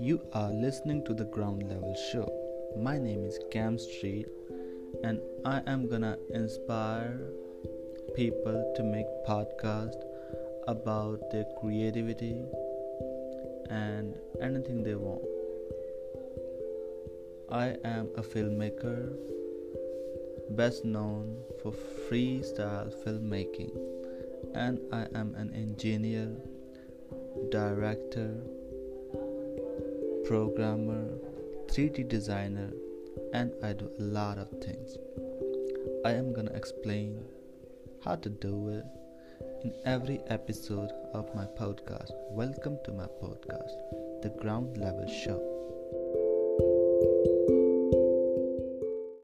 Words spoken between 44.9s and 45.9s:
Show.